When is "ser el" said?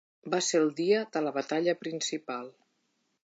0.45-0.71